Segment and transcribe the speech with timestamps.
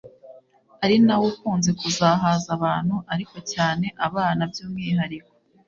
[0.83, 5.31] ari nawo ukunze kuzahaza abantu ariko cyane abana byumwihariko